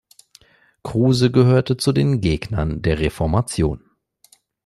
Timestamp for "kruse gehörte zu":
0.81-1.91